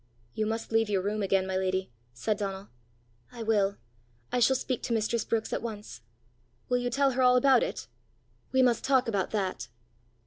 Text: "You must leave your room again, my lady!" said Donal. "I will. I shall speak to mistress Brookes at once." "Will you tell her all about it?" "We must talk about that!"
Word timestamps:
"You 0.33 0.47
must 0.47 0.71
leave 0.71 0.89
your 0.89 1.03
room 1.03 1.21
again, 1.21 1.45
my 1.45 1.55
lady!" 1.57 1.91
said 2.11 2.37
Donal. 2.39 2.69
"I 3.31 3.43
will. 3.43 3.77
I 4.31 4.39
shall 4.39 4.55
speak 4.55 4.81
to 4.81 4.93
mistress 4.93 5.23
Brookes 5.23 5.53
at 5.53 5.61
once." 5.61 6.01
"Will 6.69 6.79
you 6.79 6.89
tell 6.89 7.11
her 7.11 7.21
all 7.21 7.35
about 7.35 7.61
it?" 7.61 7.85
"We 8.51 8.63
must 8.63 8.83
talk 8.83 9.07
about 9.07 9.29
that!" 9.29 9.67